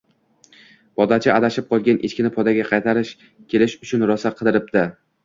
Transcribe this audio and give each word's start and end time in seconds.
Podachi 1.01 1.31
adashib 1.33 1.67
qolgan 1.73 1.99
Echkini 2.09 2.31
podaga 2.37 2.65
qaytarib 2.71 3.13
kelish 3.55 3.77
uchun 3.85 4.07
rosa 4.13 4.33
qidiribdi 4.41 4.85